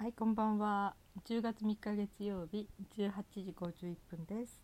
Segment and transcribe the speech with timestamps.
[0.00, 0.94] はい、こんばんは。
[1.28, 4.62] 10月3日月曜日18時51分です。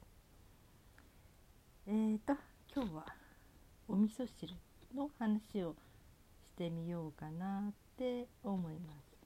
[1.87, 2.33] えーと、
[2.75, 3.05] 今日は
[3.87, 4.55] お味噌汁
[4.95, 5.77] の話を
[6.43, 9.19] してみようかなって思います。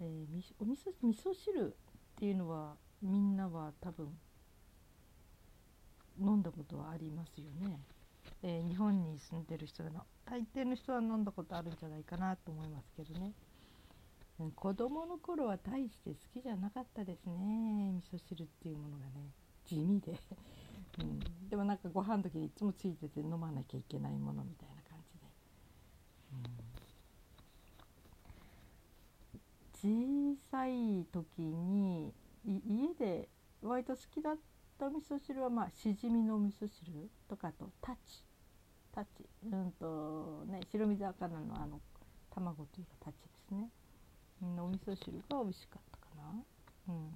[0.00, 0.26] えー
[0.58, 1.70] お味噌味噌汁っ
[2.16, 4.08] ていうのはみんなは多分
[6.20, 7.78] 飲んだことはありますよね。
[8.42, 13.34] えー日本に住んでる人の大抵の人は飲んだことあるんじゃないかなと思いますけどね。
[14.40, 19.30] うん子供の頃は大して好きじゃなかったですね味噌汁っていうものがね。
[19.64, 20.20] 地味で、
[21.00, 25.26] うん、でもなんかご飯の時にいつもついてて飲まなきゃいけないものみたいな感じで、
[29.82, 29.88] う
[30.28, 32.12] ん、小さい時に
[32.44, 33.28] い家で
[33.62, 34.36] 割と好きだっ
[34.78, 38.24] た味噌汁はまあしじみの味噌汁とかとタチ。
[38.92, 39.26] タチ。
[39.44, 41.80] うんとね白身魚のあの
[42.30, 43.70] 卵というかタチですね。
[44.42, 46.42] うんお味噌汁が美味しかったかな？
[46.94, 47.14] うん。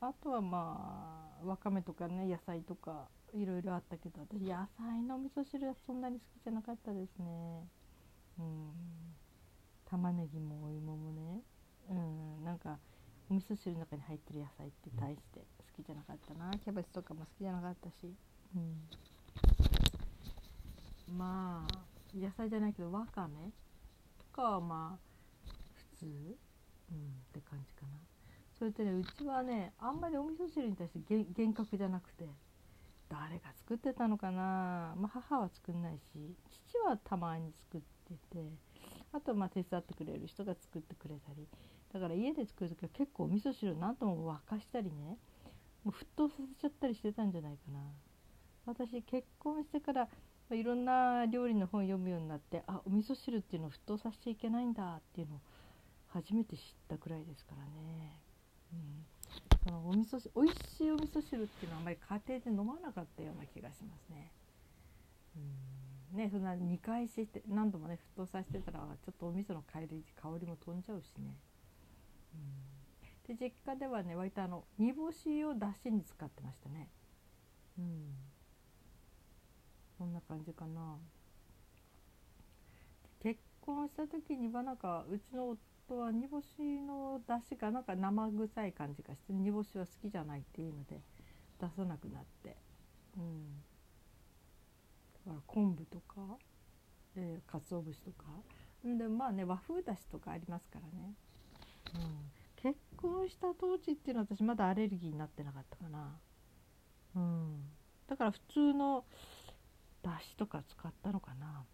[0.00, 7.68] あとはまあわかめとかね野菜とかいろいろあったけど私野菜のお味噌汁はそんなに好きじゃなかったですね。
[8.38, 8.70] うん。
[9.88, 11.40] 玉ねぎもお芋もね、
[11.88, 12.76] うん、なんか
[13.30, 15.46] お味噌汁の中に入ってる野菜って大して好
[15.82, 18.12] きじゃなかったなキャベツとかも好きじゃなかったし、
[18.56, 18.58] う
[21.12, 21.74] ん、まあ
[22.16, 23.52] 野菜じゃないけどわかめ
[24.36, 26.10] かはまあ普通、うん、っ
[27.32, 27.88] て感じかな。
[28.58, 32.24] それとねうちはねあんまりお味噌汁に対してげ厳格じゃなくて
[33.08, 36.34] 誰が作ってたのかな、まあ、母は作んないし
[36.68, 38.44] 父はたまに作ってて
[39.12, 41.46] あとまあ手伝ってくれる人が作ってくれたり。
[41.92, 45.16] だから家で作る時は結構お味噌汁何とも沸かしたりね
[45.84, 47.80] もう沸騰させちゃったりしてたんじゃないかな。
[48.66, 50.08] 私結婚してから
[50.54, 55.40] いろんな料理の本を読むようになってあお味噌汁っていうのを沸騰させちゃいけないんだっていうのを
[56.08, 58.20] 初めて知ったくらいですからね、
[58.72, 59.04] うん、
[59.64, 64.30] そのお味噌汁美味しいお味噌汁っていうのはあまり家庭で飲まなかったような気がしますね。
[65.36, 65.76] うん
[66.16, 71.36] ねそんな2回して何度もね沸騰させてたらちょっとお味噌の香り香りも飛んじゃうしね。
[73.28, 76.88] うん、で実家ではね割とあの煮干しをだしに使ってましたね。
[77.78, 78.35] うん
[79.98, 80.96] そんな感じかな。
[83.22, 85.56] 結婚した時にはなんかうちの
[85.88, 86.46] 夫は煮干し
[86.80, 91.00] の出汁がなんか生臭い感じがして煮干しは好きじゃないっていうので
[91.60, 92.56] 出さなくなって、
[93.16, 93.62] うん、
[95.26, 96.38] だから昆布とか、
[97.16, 98.24] えー、鰹節とか。
[98.94, 101.14] でまあね和風だしとかありますからね、
[101.94, 106.16] うん、結婚した当時っていうのは私まだアレルギーになってなかったかな、
[107.16, 107.62] うん、
[108.06, 109.04] だから普通の
[110.06, 111.64] だしとか使ったのかな。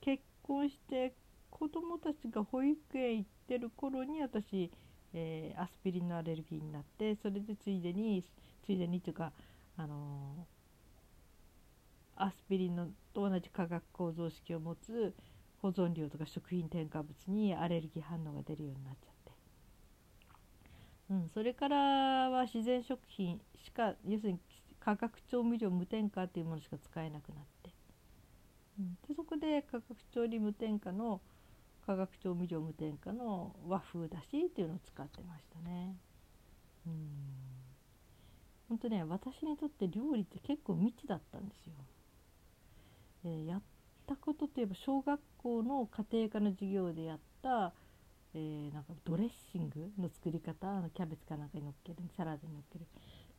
[0.00, 1.14] 結婚して
[1.50, 4.70] 子供たちが保育園行ってる頃に私、
[5.14, 8.22] えーアスピリンのアレルギーになってそれでついでに
[8.64, 9.32] ついでにというか、
[9.76, 15.14] あのーアスピリンのと同じ化学構造式を持つ
[15.60, 19.32] 保存料とか食品添加物にアレルギー反応が出るようになっちゃって、
[21.10, 21.76] うん、それから
[22.30, 24.38] は自然食品しか要するに
[24.84, 27.70] 化学調味料無添加っていうものしか使えなくなって、
[28.78, 31.20] うん、でそこで化学調理無添加の
[31.86, 35.96] 化学調味料無添加の和風だしっていうのを使ってましたね。
[36.86, 36.94] うん
[38.68, 41.74] 本当ね私にとって料理って結構未知だったんですよ。
[43.24, 43.62] えーやっ
[44.06, 47.72] たことといえば小学校の家庭科の授業でやった、
[48.34, 52.86] えーなんかドレッシングの作り方あのキャベツかなんかに乗っけるサラダに乗っける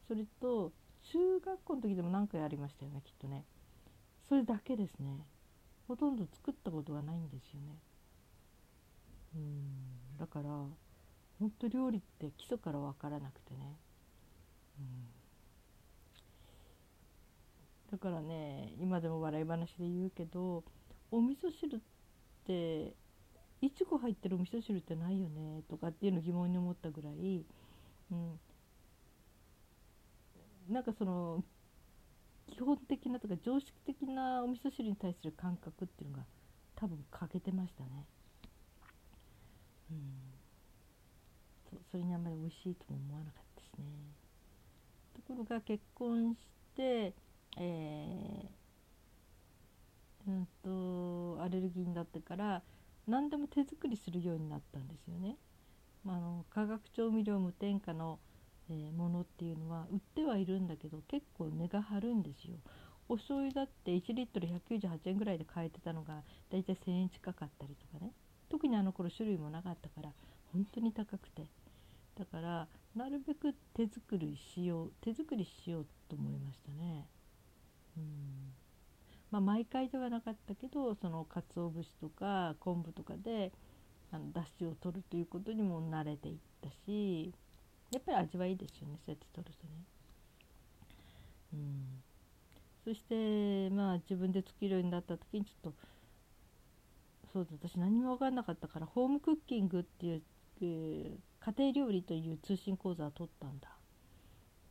[0.08, 0.72] それと
[1.12, 3.46] 中学校の時でも何かやりましたよねきっとね。
[4.30, 5.26] それだけですね。
[5.88, 7.78] ほとんど作ったことがないんですよね。
[9.36, 10.18] うん。
[10.18, 10.50] だから
[11.40, 13.78] 本当料理って基礎から分からなくてね、
[14.80, 14.86] うん、
[17.92, 20.64] だからね今でも笑い話で言うけど
[21.12, 21.80] お味噌汁っ
[22.46, 22.94] て
[23.62, 27.44] いちご入ってるお味噌汁ってないよねとかっていうの疑問に思ったぐらい、
[28.12, 28.40] うん、
[30.70, 31.44] なんかその
[32.48, 36.24] 基本的なとか常識的なお味噌汁に対する感覚っていうのが
[36.76, 38.06] 多分欠けてましたね。
[39.92, 39.98] うん、
[41.70, 43.86] そそれにあんまり美味しいとも思わなかったしね。
[45.16, 46.38] ところが結婚し
[46.76, 47.14] て、
[47.58, 48.64] えー
[50.28, 52.62] うんとアレルギーになってから
[53.08, 55.36] 何でも手作りするようになったんですよね。
[56.06, 58.20] まあ、あの化学調味料無添加の
[58.74, 62.56] えーものっていうのは売ってはいるんだけど結構値が張るんですよ。
[63.10, 68.12] お醤油だって1リットル198円ぐらいで買えてたのがだいたい1000円近かったりとかね。
[68.50, 70.12] 特にあの頃種類もなかったから
[70.52, 71.46] 本当に高くて。
[72.16, 77.08] だからなるべく手作りしよう手作りしようと思いましたね。
[77.98, 78.54] うん。
[79.32, 83.52] まあ毎回ではなかったけどその鰹節とか昆布とかで
[84.12, 87.34] あの出汁を取るということにも慣れていったし
[87.94, 89.74] やっぱり味はいいですよねそうやって取るとね。
[91.54, 92.04] うん。
[92.84, 95.74] そしてまあ自分で作るようになった時にちょっと
[97.32, 100.22] そうだ私何も分かんなかったからホームクッキングっていう、
[100.62, 103.70] えー、家庭料理という通信講座を取ったんだ。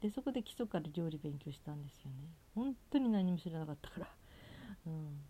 [0.00, 2.28] でそこで基礎から料理勉強したんですよね。
[2.56, 4.08] 本当に何も知らなかったから。
[4.86, 5.22] うん。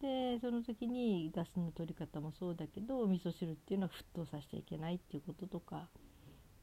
[0.00, 5.88] でその時にだしの取り方もそうだけどお味噌汁っていうのは沸騰させちゃいけないっていうこととか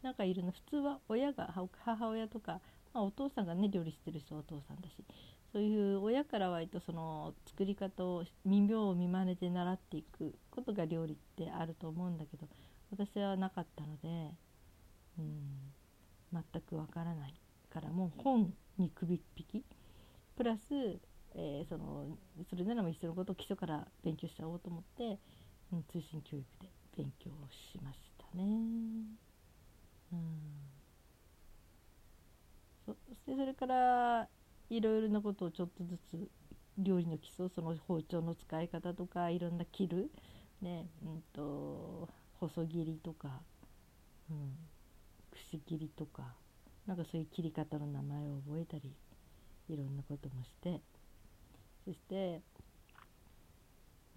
[0.01, 1.53] なんかいるの普通は親が
[1.85, 2.59] 母親とか、
[2.93, 4.95] まあ、お父さんがね料理してる人はお父さんだし
[5.51, 12.47] そういう親から割とその作り方を見妙を見まねで習っていくことが料理ってあると思うんだけど
[12.91, 14.31] 私はなかったので、
[15.19, 15.73] うん、
[16.33, 17.33] 全くわからない
[17.73, 19.63] からもう本に首っ引き
[20.37, 20.61] プラス、
[21.35, 22.17] えー、その
[22.49, 25.19] それならも一緒のことを基礎から勉強しちゃおうと思って、
[25.73, 29.30] うん、通信教育で勉強しましたね。
[30.13, 30.51] うん。
[32.85, 34.27] そしてそれから
[34.69, 36.29] いろいろなことをちょっとずつ
[36.77, 40.11] 料理の基礎その包丁の使い方とかいろんな切る、
[40.61, 40.87] ね。
[41.03, 42.07] うんと、
[42.39, 43.41] 細切りとか、
[44.29, 44.55] うん、
[45.31, 46.33] くし切りとか。
[46.87, 48.91] なんかそういう切り方の名前を覚えたり
[49.69, 50.81] いろんなこともして。
[51.85, 52.41] そして、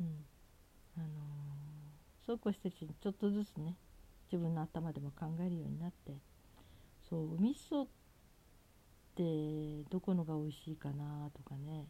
[0.01, 0.25] うん。
[0.97, 1.11] あのー、
[2.27, 3.77] そうこうしてるうちにちょっとずつね
[4.33, 6.13] 自分の頭でも考えるようになって
[7.09, 7.89] そうお味噌っ
[9.15, 11.87] てどこのが美味しいかなとかね。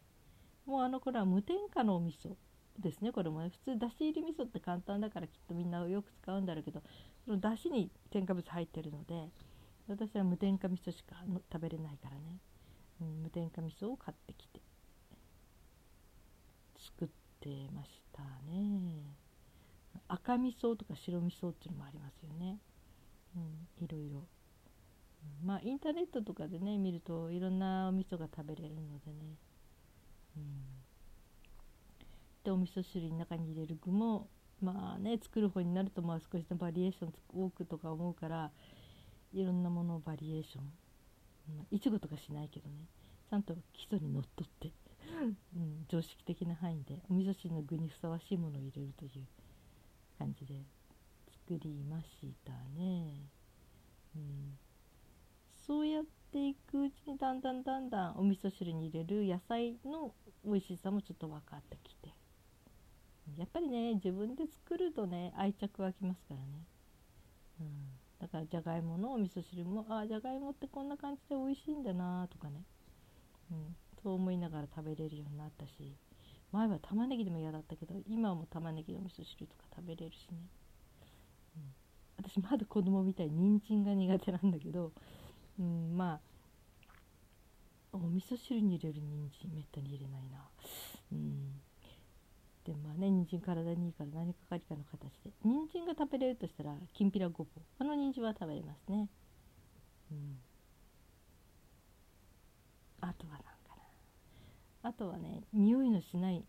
[0.67, 2.35] もうあの頃は無添加のお味噌
[2.79, 3.13] ですね。
[3.13, 6.83] これもね普通だし入り味噌って簡単だからきっとみんなよく使うんだろうけど
[7.25, 9.29] そのだしに添加物入ってるので
[9.89, 11.17] 私は無添加味噌しか
[11.53, 12.39] 食べれないからね、
[13.01, 14.61] うん、無添加味噌を買ってきて
[16.79, 17.09] 作っ
[17.41, 19.24] てましたね。
[20.09, 22.59] 赤味噌とか白味噌っていうのもありますよね、
[23.37, 24.25] うん、いろいろ。
[25.43, 29.37] まあインターネットとかでね見るといろんなお味噌が食べれるのでね、
[30.37, 30.43] うん、
[32.45, 34.29] でお味噌汁の中に入れる具も
[34.61, 38.51] まあね作る方になるとまあ少しのバリエーション多くとか思うから
[39.33, 40.65] いろんなものをバリエーション、
[41.57, 42.75] まあ、いちごとかしないけどね。
[43.31, 44.71] ちゃんと基礎にのっとって。
[45.57, 49.27] うん、常識的な範囲でお味噌汁の具にふさわしいものを入れるという。
[50.19, 50.63] 感じで
[51.47, 53.29] 作りましたね。
[54.17, 54.59] うん。
[55.67, 60.15] そうやっていくうちにだんだんだんだんお味噌汁に入れる野菜の
[60.45, 62.15] 美味しさもちょっと分かってきて。
[63.39, 66.45] やっぱりね自分で作るとね愛着湧きますからね、
[67.59, 67.69] うん、
[68.21, 72.63] だからじゃがいものお味噌汁もあじゃがいもってこんな感じで美味しいんだなとかね、
[73.51, 75.97] うん、そう思いながら食べれるようになったし。
[76.55, 80.39] 前は玉ねぎでも嫌だったけど今はもう玉ねぎの味噌汁とか食べれるしね、
[81.57, 81.63] うん、
[82.17, 84.93] 私まだ子供みたいに人参が苦手なんだけど
[85.59, 86.21] うん、まあ
[87.93, 90.39] お味噌汁に入れる人参めったに入れないな。
[91.13, 91.61] うん。
[92.65, 95.31] でもまあね人参体にいいから何かかりかの形で。
[95.45, 97.61] 人参が食べれるとしたらきんぴらごぼう。
[97.79, 99.09] あの人参は食べれますね。
[100.11, 100.39] うん。
[103.01, 103.54] あとはな。
[104.85, 106.45] あとはね匂いのしない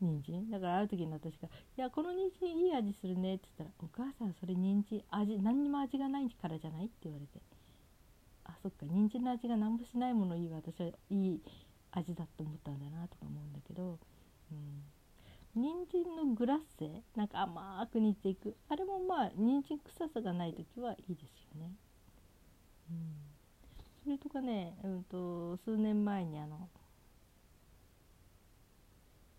[0.00, 0.50] 人参。
[0.50, 7.40] だからある時に私が「いやこの人参いい味するね」って言ったら「お母さんそれ人参味何にも味がないからじゃない?」って言われて。
[8.44, 11.42] あそっか人参の味が何もしないものいいわ私はいい
[11.90, 13.98] 味だと思ったんだなとか思うんだけど、
[14.52, 14.84] うん、
[15.60, 18.56] 人参のグラッセなんか甘く煮ていく。
[18.68, 21.72] あれもまあ人参臭さがない時はいいですよね、
[22.90, 23.16] うん、
[24.04, 26.68] それとかね、うんと、数年前にあの、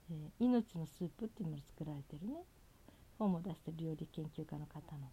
[0.09, 2.43] えー、命のスープっていうのを作られてるね。
[3.19, 5.09] 本も出してる料理研究家の方の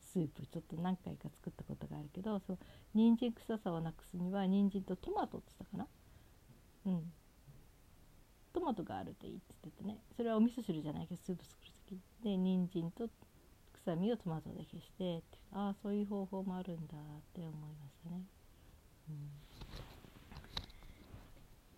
[0.00, 0.46] スープ。
[0.46, 2.58] ちょっと何回か作ったことがあるけどそう
[2.94, 5.84] 人参臭さをなくすには人参とトマトって言ったか
[6.86, 6.92] な。
[6.92, 7.12] うん。
[8.52, 9.98] トマトがあるといいって言っててね。
[10.16, 12.00] それはお味噌汁じゃないけどスープ作る時。
[12.22, 13.08] で人参と
[13.84, 18.22] 臭みをトマトで消してってああそういう方法もあるんだって思いましたね、
[19.08, 19.30] うん、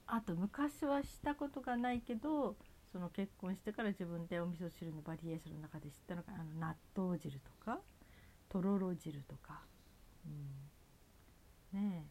[0.07, 2.57] あと昔はしたことがないけど
[2.93, 7.81] その結婚してから自分でお味噌汁のバリエーションの中で知ったのがあの納豆汁とか
[8.49, 9.63] とろろ汁とか、
[11.73, 12.07] うん、ね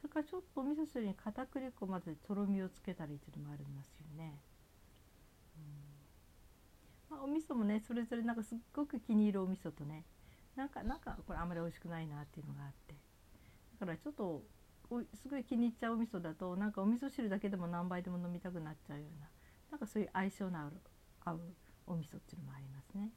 [0.00, 4.38] それからちょっとお味噌汁に片栗粉までとろみをつけたりっていうのもありますよね。
[5.56, 7.16] うん。
[7.16, 10.04] まあ、お味噌もねそれぞれなんかすっごく気に入るお味噌とね
[10.56, 12.94] なんかなんかこれあんまり美味しくないなっていうのがあって。
[13.80, 14.42] だからちょっと
[15.14, 19.28] すごい気に入っちゃうお味噌だとなんかお味噌汁だけでも何杯でも飲みたくなっちゃうような
[19.70, 20.72] なんかそういう相性の合う
[21.24, 21.40] 合う
[21.86, 23.10] お味噌っていうのもありますね。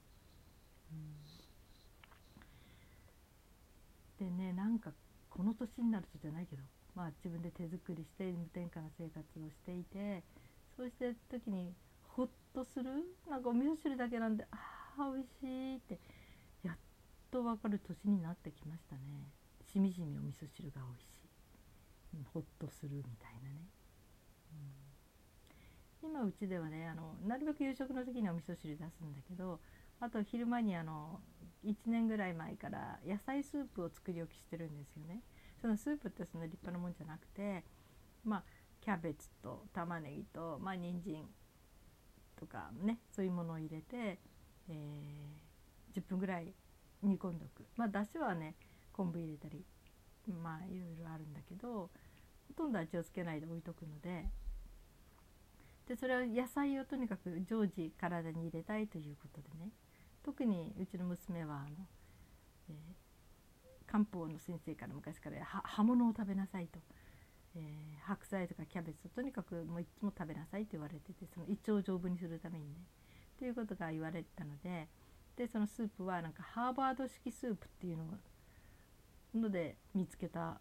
[4.20, 4.92] うん、でねなんか
[5.30, 6.62] この年になるとじゃないけど
[6.94, 10.24] まあ自分で手作りして無添加な生活をしていて
[10.76, 12.90] そうしてる時にほっとする
[13.30, 14.56] なんかお味噌汁だけなんであ
[14.98, 16.00] あ美味しいって
[16.64, 16.76] やっ
[17.30, 19.00] と分かる年になってきましたね。
[19.62, 21.27] しみじみお味噌汁が美味しい、
[22.32, 23.68] ほっとするみたいなね、
[26.02, 29.60] うん、今うちではねあのなるべく夕食の時にお味噌汁出すんだけど
[30.00, 31.20] あと昼間にあの
[31.64, 35.22] 1年ぐらい前から野菜スープを作り置きしてるんですよね。
[35.60, 37.64] そのスープってそんな立派なもんじゃなくて
[38.24, 38.44] まあ
[38.80, 41.24] キャベツと玉ねぎとまあ人参
[42.38, 44.20] とかねそういうものを入れて、
[44.68, 46.54] えー、10分ぐらい
[47.02, 47.66] 煮込んどく。
[47.76, 48.54] まあだしはね
[48.92, 49.64] 昆布入れたり
[50.32, 51.90] まあいろいろあるんだけど
[52.48, 54.26] ほとんど味をつけないで置いとくので。
[55.86, 59.70] でそれは野菜をとにかく常時体に入れたいということでね。
[60.22, 61.86] 特にうちの娘はあの、
[62.68, 66.78] えー、漢方の先生から昔から葉物を食べなさいと、
[67.56, 72.74] えー、白菜とかキャベツをとにかくもういつも食べなさいと言われててその胃腸を丈夫にするためにね。
[73.38, 74.88] ということが言われたので。
[75.38, 78.06] でそのスープはなんかハーバード式スープっていうのを
[79.34, 80.60] ので見つけた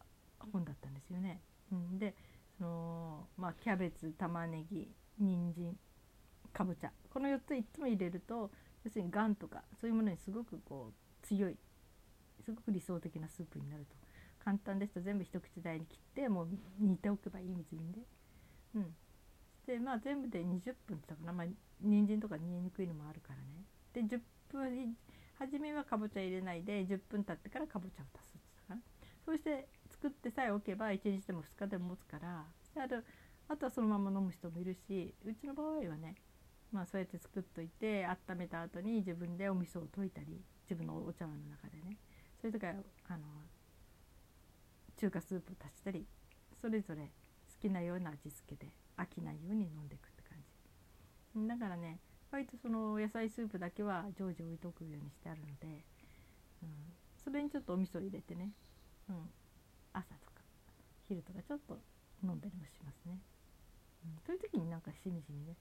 [0.51, 1.41] 本だったんですよね。
[1.71, 2.15] うん、で
[2.57, 5.77] その、まあ、キャベツ玉ねぎ人参
[6.53, 8.51] かぼちゃこの4ついつも入れると
[8.83, 11.57] 要するにがんとかそういうものにすごくこう強い
[12.43, 13.95] すごく理想的なスープになると。
[14.43, 16.47] 簡単ですと全部一口大に切ってもう
[16.79, 18.00] 煮ておけばいい水煮で。
[18.75, 18.95] うん。
[19.65, 21.47] でまあ全部で20分って言ったかなまあ
[21.81, 23.65] 人参とか煮えにくいのもあるからね。
[23.93, 24.95] で10分
[25.38, 28.47] 初めはかぼちゃ入れないで10分経ってからかぼちゃを足す
[29.27, 32.46] そして作ってさえおけば1日でも2日でも持つから
[32.81, 32.96] あと
[33.50, 36.15] あとはそのまま飲む人もいるしうちの場合はね
[36.72, 41.98] まあ、そうやって作っといて温めた後に自分でお味噌を溶いたり自分のお茶碗の中でね
[42.41, 42.67] それとか
[43.07, 43.19] あの
[44.98, 46.05] 中華スープを足したり
[46.62, 47.10] それぞれ好
[47.62, 50.38] きなような味付けで飽きないように飲んでいくって感
[51.36, 51.48] じ。
[51.48, 52.00] だからね
[52.31, 55.86] 割とその野菜スープだけは常時置いとくようにしてあるので、
[56.63, 56.69] うん、
[57.24, 58.51] それにちょっとお味噌入れてね、
[59.09, 59.29] うん、
[59.93, 60.41] 朝とか
[61.07, 61.79] 昼とかちょっと
[62.23, 63.19] 飲んだりもしますね、
[64.05, 65.55] うん、そういう時になんかしみじみね。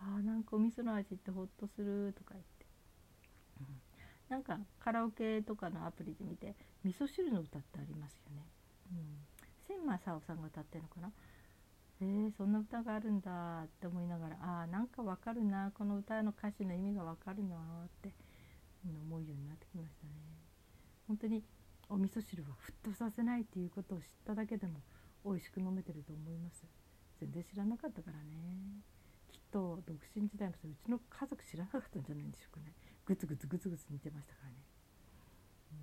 [0.00, 2.66] あーなんかお味噌の味ってほっとするとか言って、
[3.60, 3.66] うん、
[4.28, 8.44] なんかカラオケとかのアプリで見て味噌汁の歌ってありますよね、
[8.92, 8.98] うん、
[9.66, 11.12] 千間沙央さんが歌ってるのかな。
[11.98, 15.70] えー、そんな歌があるんだって思いながらあーなんかわかるな。
[15.72, 18.12] この歌の歌詞の意味がわかるなって
[18.84, 20.12] 思うようになってきましたね。
[21.08, 21.42] 本当に
[21.88, 22.50] お味噌汁は
[22.84, 24.80] 沸騰させないっていうことを知っただけでも
[25.24, 26.64] 美味しく飲めてると思います。
[27.20, 28.82] 全然知らなかったからね。
[29.30, 32.74] きっと独身時代の人うちの家族知らなかったんじゃないんでしょうかね。
[33.06, 34.56] グツグツグツグツ似てましたからね、
[35.70, 35.78] うん、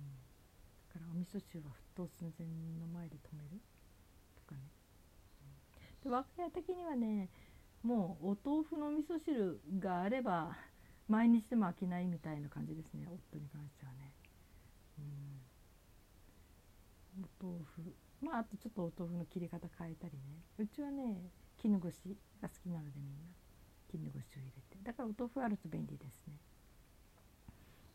[0.92, 2.46] だからお味噌汁は沸騰寸前
[2.78, 3.60] の前で止める
[4.36, 4.60] とかね、
[6.04, 7.30] うん、で我が家的にはね
[7.82, 10.54] もうお豆腐の味噌汁があれば
[11.08, 13.08] 毎日でも飽きないみたいな感じですね。
[13.08, 14.12] 夫に関してはね、
[14.98, 15.33] うん、
[17.20, 17.94] お豆腐。
[18.20, 20.42] まああとちょっとお豆腐の切り方変えたりね。
[20.58, 23.24] うちはね絹ごしが好きなのでみんな。
[23.90, 24.82] 絹ごしを入れて。
[24.82, 26.34] だからお豆腐あると便利ですね。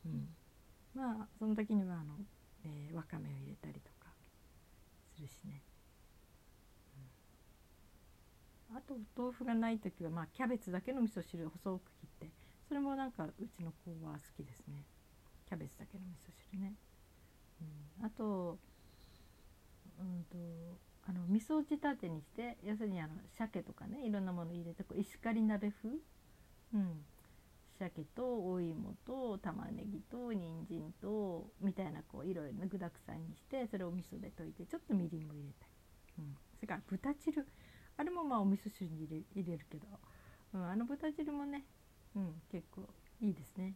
[0.05, 0.29] うん。
[0.95, 2.15] まあその時にはあの、
[2.63, 4.09] えー、わかめを入れたりとか
[5.15, 5.61] するしね、
[8.71, 12.31] うん、あとお豆腐がない時はまあキャベツだけの味噌汁細く切って。
[12.67, 14.85] それもなんかうちの子は好きですね。
[15.47, 16.75] キャベツだけの味噌汁ね、
[17.99, 18.59] うん、あと
[19.99, 20.37] うんと
[21.07, 25.89] あの味噌仕立てにして要するにあの鮭とかねいろんなもの入れてこう石狩鍋風、
[26.73, 27.03] うん、
[27.79, 35.71] 鮭とお芋と玉ねぎと人参とみたいなこういろいろ具だくさんにしてそれを味噌で溶いてちょっとみりんも入れたり、
[36.19, 37.47] うん、それから豚汁。
[37.97, 39.87] あれもまあお味噌汁に入れ入れるけど、
[40.53, 41.65] うん、あの豚汁もね、
[42.15, 42.87] うん、結構
[43.19, 43.75] いいですね。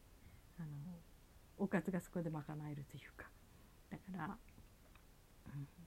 [0.60, 0.68] あの
[1.58, 3.28] おかずがそこで賄えるというか。
[3.90, 4.38] だから、
[5.48, 5.83] うん。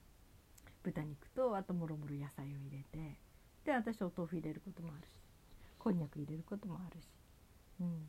[0.92, 3.18] 豚肉とあともろもろ野菜を入れて
[3.64, 5.10] で私お豆腐入れることもあるし
[5.78, 7.06] こんにゃく入れることもあるし、
[7.80, 8.08] うん、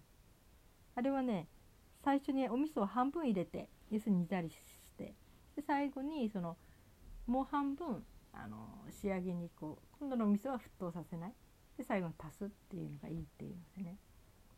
[0.95, 1.47] あれはね
[2.03, 4.55] 最初にお味噌を半分入れて要するに煮たりし
[4.97, 5.15] て
[5.55, 6.55] で最後にその
[7.25, 8.57] もう半分あの
[8.91, 11.33] 仕上げにこう今度のお味噌は沸騰させない。
[11.77, 13.97] で最後に足すっていうのがいいっていうのでね、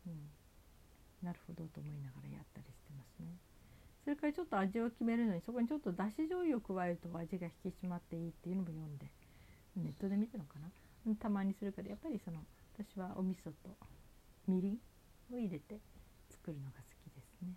[0.06, 3.36] うん、なるほどと思いながらやったりしてますね。
[4.10, 9.06] それからちょっと味を決めるのにそこにちょっとだし醤油を加えると味が引き締まっていいっていうのも読んで
[9.76, 10.58] ネットで見たのか
[11.06, 11.14] な？
[11.14, 12.38] たまにするからやっぱりその
[12.76, 13.76] 私はお味噌と
[14.48, 14.78] みりん
[15.32, 15.78] を入れて
[16.28, 17.54] 作るのが好きですね。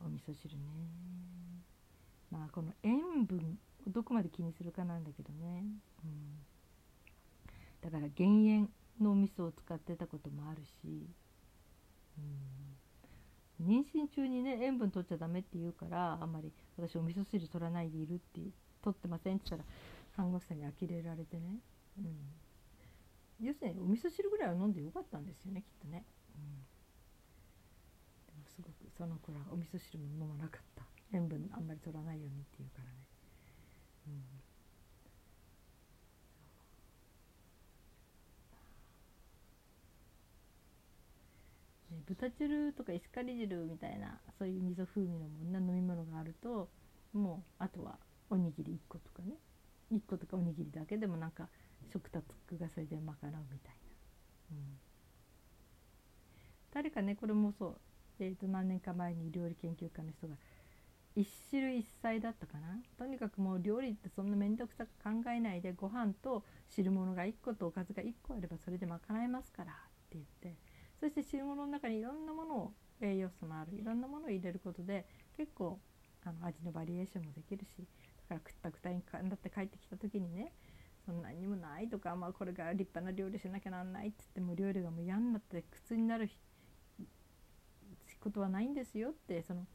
[0.00, 0.64] うん、お味噌汁ね。
[2.30, 5.62] まあこの塩分をどこまで気にするかなんだけどね、
[6.02, 6.40] うん、
[7.82, 11.06] だから減塩のお味噌を使ってたこともあるし、
[12.16, 12.24] うん、
[13.62, 18.40] 妊娠中にね塩分取っちゃダメって言うからあんまり私お味噌汁取らないでいるって
[18.82, 19.70] 取ってませんって言ったら
[20.16, 21.58] 看護師さんに呆れられてね、
[21.98, 26.04] うん、要するにお味噌汁ぐらいは飲んでよかったんですよねきっとね、
[26.36, 26.62] うん、
[28.26, 30.88] でもすごくその頃はお味噌汁も飲まなかった。
[31.12, 32.96] 塩分あんまり取らないようにって言うからね、
[34.08, 34.47] うん。
[42.08, 46.68] 豚汁とか石狩汁みたいなそういう味噌風味のもんな飲み物があると
[47.12, 47.98] もうあとは
[48.30, 49.34] おにぎり1個とかね。
[49.92, 51.48] 1個とかおにぎりだけでもなんか
[51.92, 52.22] 食卓
[52.58, 53.36] がそれで賄うみたいな、
[54.52, 54.78] うん、
[56.72, 57.76] 誰かねこれもそう、
[58.20, 60.34] えー、と何年か前に料理研究家の人が
[61.16, 62.78] 一種類一菜だったかな。
[62.96, 69.74] とにかくもう料理ってそんな面倒くさく考えないでご飯と汁物が1個とおかずが1個あればそれで賄えますからっ
[70.10, 70.54] て言って
[71.00, 75.78] そして汁物の中にいろんなものを栄養素のあるいろんなものを入れることで結構
[76.24, 77.86] あの味のバリエーションもできるし
[78.28, 80.52] だからくったくたになって帰ってきた時にね
[81.06, 86.28] そんなにもないとか、まあ、これが立派な料理しなきゃなんないって言っても料理がもう嫌になって苦痛になる
[88.20, 89.66] ことはないんですよってその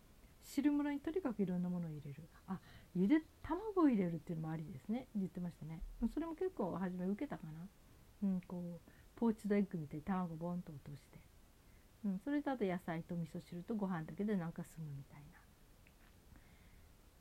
[0.43, 2.21] 汁物にとにかくいろんなものを入れる。
[2.47, 2.59] あ
[2.93, 5.07] ゆで卵を入れるっていうのもありですね。
[5.15, 5.81] 言ってましたね。
[6.13, 8.91] それも結構初め受けたかな、うん、こう
[9.23, 11.17] ポーチドエッグみたいに卵ボンと落として、
[12.03, 15.39] うん、それとあと野菜と味噌汁とご飯だけでなんか済むみたいな。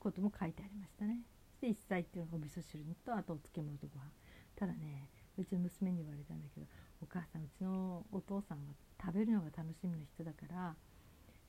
[0.00, 1.20] ことも書いてありましたね。
[1.60, 4.10] で1歳っていうのがお味噌汁とあとお漬物とご飯。
[4.56, 5.06] ただね
[5.38, 6.66] うちの娘に言われたんだけど
[7.00, 10.74] お母さんうちのお父さんは食べるのが楽しみな人だから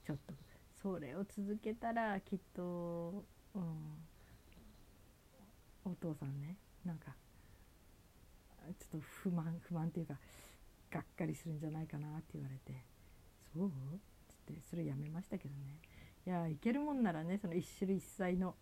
[0.06, 0.36] ちょっと
[0.80, 3.25] それを続けたらきっと、
[3.56, 3.63] うん、
[5.84, 7.15] お父さんねなんか
[8.80, 10.13] ちょっと不満不満っていうか
[10.93, 12.86] がっかりするんじゃないかなって言われて
[13.51, 13.71] 「そう?」っ
[14.45, 15.79] てそれやめましたけどね。
[16.25, 18.56] いやいけるもんならねその一種類一菜の、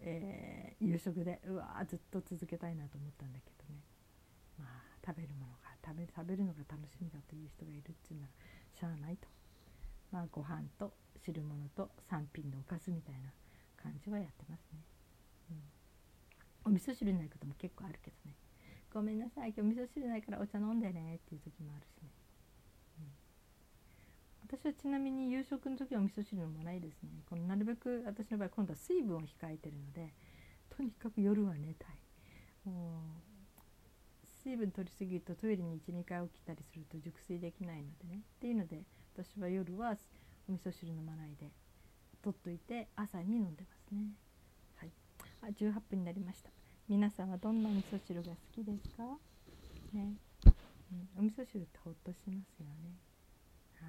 [0.00, 3.82] えー、夕食でうわずっと続けたいなと思ったんだけどね。
[4.58, 8.32] まあ食べるものが食べ食べるのが楽しみだという人がいるっていうなら
[8.72, 9.28] しゃあないと。
[10.12, 13.32] まあご飯と汁物と3品のおかずみたいな
[13.76, 14.80] 感じはやってますね、
[16.64, 18.34] うん、お味噌汁ないことも結構あるけどね。
[18.92, 19.52] ごめんなさい。
[19.56, 22.10] 今日味噌汁ないからお茶飲んでねっていう時もあるしね。
[23.00, 24.58] うん。
[24.58, 27.10] 私はちなみに夕食の時はお味噌汁飲まないですね。
[27.28, 30.14] このなるべく私の場合今度は水分を控えてるので
[30.70, 31.98] とにかく夜は寝たい。
[32.64, 33.36] もう
[34.42, 38.20] 水分取りすぎるとトイレに12回起きたりすると熟睡できないのでね。
[38.36, 38.82] っていうので
[39.14, 39.96] 私は夜は
[40.48, 41.50] お味噌汁飲まないで
[42.22, 44.14] 取っといて朝に飲んでますね。
[44.76, 44.90] はい。
[45.42, 46.50] あ18分になりました。
[46.88, 49.02] 皆さんはどんな味噌汁が好きですか？
[49.92, 50.14] ね、
[50.92, 52.94] うん、お味噌汁ってほっとしますよね。
[53.80, 53.86] は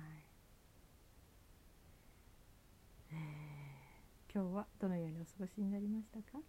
[3.12, 3.16] い。
[4.34, 6.40] 今日はどのようにお過ごしになりましたか？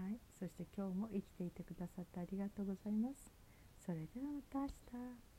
[0.00, 3.32] はい、そして今日も生きていてくださってありがとうございます。
[3.86, 5.33] それではまた明日。